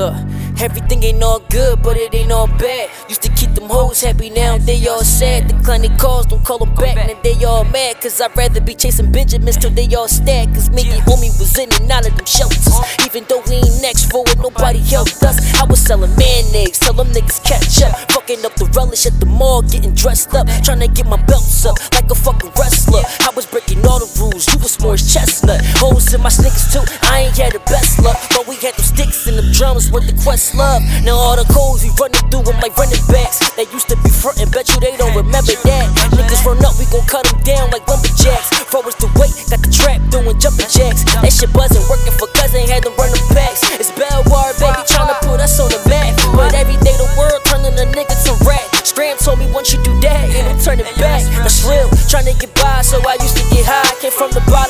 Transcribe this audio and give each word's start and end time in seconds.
Look, 0.00 0.16
everything 0.62 1.02
ain't 1.04 1.22
all 1.22 1.40
good, 1.50 1.82
but 1.82 1.94
it 1.98 2.14
ain't 2.14 2.32
all 2.32 2.46
bad. 2.46 2.88
Used 3.10 3.20
to 3.20 3.28
keep 3.36 3.50
them 3.50 3.68
hoes 3.68 4.00
happy, 4.00 4.30
now 4.30 4.56
they 4.56 4.88
all 4.88 5.04
sad. 5.04 5.48
Declining 5.48 5.94
calls, 5.98 6.24
don't 6.24 6.42
call 6.42 6.56
them 6.56 6.74
back, 6.74 6.96
now 6.96 7.20
they 7.22 7.36
all 7.44 7.64
mad. 7.64 8.00
Cause 8.00 8.18
I'd 8.18 8.34
rather 8.34 8.62
be 8.62 8.74
chasing 8.74 9.12
Benjamins 9.12 9.58
till 9.58 9.68
they 9.68 9.94
all 9.94 10.08
stack. 10.08 10.48
Cause 10.54 10.70
me 10.70 10.88
and 10.88 11.02
homie 11.04 11.28
was 11.38 11.52
in 11.58 11.68
and 11.74 11.90
out 11.92 12.08
of 12.08 12.16
them 12.16 12.24
shelters. 12.24 12.72
Even 13.04 13.26
though 13.28 13.42
we 13.44 13.56
ain't 13.56 13.82
next 13.82 14.10
for 14.10 14.24
it, 14.28 14.38
nobody 14.38 14.78
helped 14.78 15.22
us. 15.22 15.36
I 15.60 15.66
was 15.66 15.80
selling 15.84 16.16
mayonnaise, 16.16 16.78
tell 16.78 16.94
them 16.94 17.08
niggas 17.08 17.44
catch 17.44 17.82
up. 17.84 17.92
Fucking 18.12 18.42
up 18.46 18.54
the 18.54 18.72
relish 18.72 19.04
at 19.04 19.20
the 19.20 19.26
mall, 19.26 19.60
getting 19.60 19.92
dressed 19.92 20.32
up. 20.32 20.48
Trying 20.64 20.80
to 20.80 20.88
get 20.88 21.04
my 21.04 21.20
belts 21.24 21.66
up 21.66 21.76
like 21.92 22.08
a 22.10 22.14
fucking 22.14 22.52
wrestler. 22.56 23.04
I 23.20 23.32
was 23.36 23.44
breaking 23.44 23.84
all 23.84 24.00
the 24.00 24.08
rules, 24.16 24.48
you 24.48 24.58
was 24.64 24.80
more 24.80 24.96
chestnut. 24.96 25.60
Hoes 25.76 26.08
in 26.14 26.22
my 26.22 26.30
sneakers 26.30 26.72
too, 26.72 26.80
I 27.02 27.28
ain't 27.28 27.36
had 27.36 27.52
the 27.52 27.60
best 27.68 28.00
luck. 28.00 28.16
But 28.32 28.48
we 28.48 28.56
had 28.64 28.72
them 28.80 28.86
sticks 28.88 29.19
drums 29.60 29.92
worth 29.92 30.08
the 30.08 30.16
Questlove. 30.16 30.80
Now 31.04 31.20
all 31.20 31.36
the 31.36 31.44
codes 31.52 31.84
we 31.84 31.92
running 32.00 32.24
through 32.32 32.48
them 32.48 32.56
like 32.64 32.72
running 32.80 33.04
backs. 33.12 33.44
They 33.60 33.68
used 33.68 33.92
to 33.92 33.96
be 34.00 34.08
frontin', 34.08 34.48
bet 34.48 34.72
you 34.72 34.80
they 34.80 34.96
don't 34.96 35.12
remember 35.12 35.52
that. 35.52 35.86
Niggas 36.16 36.40
run 36.48 36.64
up, 36.64 36.80
we 36.80 36.88
gon' 36.88 37.04
cut 37.04 37.28
them 37.28 37.36
down 37.44 37.68
like 37.68 37.84
lumberjacks. 37.84 38.48
Forwards 38.72 38.96
the 38.96 39.12
weight, 39.20 39.36
got 39.52 39.60
the 39.60 39.68
trap 39.68 40.00
doing 40.08 40.32
jumping 40.40 40.64
jacks. 40.72 41.04
That 41.20 41.28
shit 41.28 41.52
wasn't 41.52 41.84
working 41.92 42.16
for 42.16 42.24
cousin, 42.40 42.64
had 42.72 42.88
them 42.88 42.96
running 42.96 43.20
packs. 43.36 43.60
It's 43.76 43.92
Belvoir, 43.92 44.56
baby, 44.56 44.80
tryna 44.88 45.20
put 45.28 45.44
us 45.44 45.60
on 45.60 45.68
the 45.68 45.80
map. 45.92 46.16
But 46.32 46.56
every 46.56 46.80
day 46.80 46.96
the 46.96 47.04
world 47.20 47.44
turning 47.44 47.76
a 47.76 47.84
nigga 47.92 48.16
to 48.16 48.32
rat. 48.48 48.64
Scram 48.88 49.20
told 49.20 49.44
me 49.44 49.46
once 49.52 49.76
you 49.76 49.82
do 49.84 49.92
that, 50.00 50.24
it'll 50.32 50.56
turn 50.56 50.80
it 50.80 50.88
back. 50.96 51.20
That's 51.44 51.60
real, 51.68 51.84
tryna 52.08 52.32
get 52.40 52.56
by, 52.56 52.80
so 52.80 52.96
I 53.04 53.20
used 53.20 53.36
to 53.36 53.44
get 53.52 53.68
high. 53.68 53.92
Came 54.00 54.14
from 54.14 54.32
the 54.32 54.40
bottom, 54.48 54.69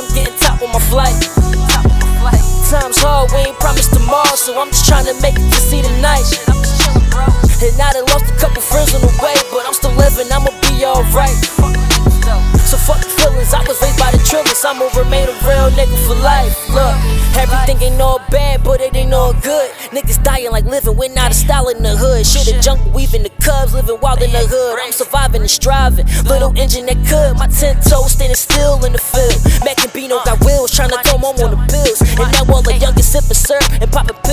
I'm 4.61 4.69
just 4.69 4.85
tryna 4.85 5.17
make 5.23 5.41
it 5.41 5.49
to 5.49 5.57
see 5.57 5.81
the 5.81 5.89
night. 6.05 6.21
And 7.65 7.81
I 7.81 7.93
done 7.97 8.05
lost 8.13 8.29
a 8.29 8.37
couple 8.37 8.61
friends 8.61 8.93
on 8.93 9.01
the 9.01 9.13
way, 9.25 9.33
but 9.49 9.65
I'm 9.65 9.73
still 9.73 9.93
living, 9.97 10.29
I'ma 10.29 10.53
be 10.69 10.85
alright. 10.85 11.33
So 12.69 12.77
fuck 12.77 13.01
the 13.01 13.09
feelings, 13.09 13.53
I 13.53 13.65
was 13.67 13.81
raised 13.83 13.99
by 13.99 14.13
the 14.13 14.21
trillers, 14.23 14.63
I'ma 14.63 14.87
remain 14.95 15.27
a 15.29 15.35
real 15.49 15.73
nigga 15.73 15.97
for 16.07 16.15
life. 16.21 16.55
Look, 16.71 16.95
everything 17.41 17.81
ain't 17.83 18.01
all 18.01 18.21
bad, 18.31 18.63
but 18.63 18.81
it 18.81 18.95
ain't 18.95 19.13
all 19.13 19.33
good. 19.33 19.73
Niggas 19.97 20.23
dying 20.23 20.53
like 20.53 20.67
living, 20.67 20.97
we're 20.97 21.13
not 21.13 21.33
a 21.33 21.35
style 21.35 21.69
in 21.69 21.83
the 21.83 21.97
hood. 21.97 22.25
Shit, 22.25 22.47
a 22.47 22.61
junk 22.61 22.79
weaving 22.95 23.25
the 23.25 23.33
cubs, 23.43 23.75
living 23.75 23.99
wild 24.01 24.23
in 24.23 24.31
the 24.31 24.45
hood. 24.45 24.79
I'm 24.79 24.93
surviving 24.93 25.41
and 25.41 25.51
striving, 25.51 26.07
little 26.29 26.53
engine 26.57 26.87
that 26.87 27.01
could. 27.09 27.37
My 27.37 27.49
ten 27.49 27.81
toes 27.81 28.13
standing 28.13 28.37
still 28.37 28.79
in 28.85 28.93
the 28.93 29.03
field. 29.03 29.41
Mac 29.65 29.83
and 29.83 29.93
Bino 29.93 30.23
got 30.25 30.39
wheels, 30.45 30.71
trying 30.71 30.91
to 30.91 31.01
come 31.03 31.21
home 31.27 31.37
on 31.43 31.51
the 31.51 31.61
bills. 31.67 32.01
And 32.01 32.31
now 32.33 32.55
all 32.55 32.63
the 32.63 32.77
youngest 32.79 33.11
sipping 33.11 33.35
syrup 33.35 33.67
and 33.83 33.91
popping 33.91 34.17
pills 34.23 34.30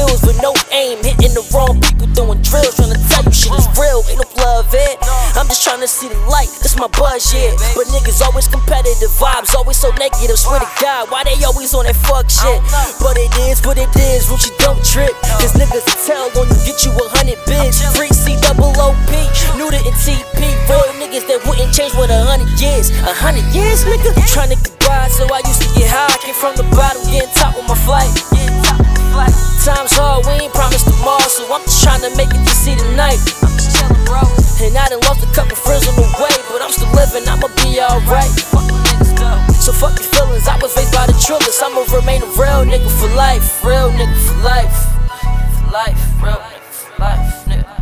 the 1.38 1.46
wrong 1.54 1.78
people, 1.78 2.10
doing 2.18 2.42
drills, 2.42 2.74
trying 2.74 2.90
to 2.90 3.02
tell 3.14 3.22
you 3.22 3.30
shit 3.30 3.54
is 3.54 3.70
real. 3.78 4.02
Ain't 4.10 4.18
no 4.18 4.26
love 4.42 4.74
it. 4.74 4.98
I'm 5.38 5.46
just 5.46 5.62
trying 5.62 5.82
to 5.86 5.90
see 5.90 6.10
the 6.10 6.18
light, 6.26 6.50
that's 6.66 6.74
my 6.82 6.90
buzz, 6.98 7.30
yeah. 7.30 7.54
But 7.78 7.86
niggas 7.94 8.26
always 8.26 8.50
competitive, 8.50 9.14
vibes 9.22 9.54
always 9.54 9.78
so 9.78 9.94
negative. 10.02 10.34
Swear 10.34 10.58
to 10.58 10.70
God, 10.82 11.14
why 11.14 11.22
they 11.30 11.38
always 11.46 11.78
on 11.78 11.86
that 11.86 11.94
fuck 11.94 12.26
shit? 12.26 12.58
But 12.98 13.22
it 13.22 13.30
is 13.46 13.62
what 13.62 13.78
it 13.78 13.92
is, 13.94 14.26
Ruchi 14.34 14.50
don't 14.58 14.82
trip. 14.82 15.14
Cause 15.38 15.54
niggas 15.54 15.86
tell 16.10 16.26
when 16.34 16.50
you 16.50 16.58
get 16.66 16.82
you 16.82 16.90
a 16.98 17.06
hundred 17.14 17.38
bids. 17.46 17.86
Free 17.94 18.10
C 18.10 18.34
double 18.42 18.74
OP, 18.82 19.14
new 19.54 19.70
to 19.70 19.80
TP. 20.02 20.42
Real 20.70 20.94
niggas 21.02 21.26
that 21.30 21.42
wouldn't 21.46 21.74
change 21.74 21.94
with 21.98 22.10
a 22.10 22.22
hundred 22.26 22.50
years. 22.62 22.90
A 23.06 23.14
hundred 23.14 23.46
years, 23.54 23.86
nigga? 23.86 24.14
Trying 24.32 24.54
to 24.54 24.58
get 24.58 24.74
by, 24.86 25.10
so 25.10 25.26
I 25.30 25.42
used 25.46 25.62
to 25.66 25.70
get 25.78 25.90
high. 25.90 26.14
Came 26.22 26.34
from 26.34 26.56
the 26.58 26.66
bottom, 26.74 27.02
getting 27.10 27.30
top 27.34 27.57
Real 42.58 42.66
nigga 42.66 42.90
for 42.90 43.10
life, 43.16 43.64
real 43.64 43.92
nigga 43.92 44.18
for 44.26 44.38
life. 44.42 44.78
Life, 45.72 46.02
real 46.24 46.42
nigga 46.42 46.72
for 46.74 46.90
life, 47.00 47.46
nigga. 47.46 47.76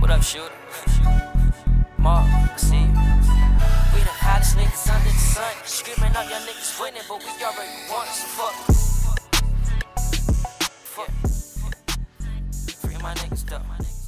What 0.00 0.10
up, 0.10 0.22
shooter? 0.22 0.50
Mark, 1.98 2.58
see 2.58 2.76
you. 2.76 2.86
We 3.92 4.00
the 4.00 4.08
hottest 4.16 4.56
niggas 4.56 4.88
under 4.88 5.04
the 5.04 5.18
sun. 5.18 5.54
Screaming 5.64 6.16
out 6.16 6.26
your 6.30 6.40
niggas 6.40 6.80
winning, 6.80 7.02
but 7.06 7.18
we 7.18 7.26
already 7.44 7.70
won, 7.90 8.06
so 8.06 8.26
fuck. 8.32 8.54
Fuck. 10.94 11.10
Free 12.80 12.96
my 13.02 13.12
niggas, 13.12 13.44
duck 13.46 13.62
my 13.68 13.76
niggas. 13.76 14.03